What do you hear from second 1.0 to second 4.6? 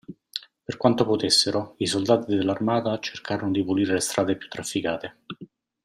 potessero, i soldati dell'armata cercarono di pulire le strade più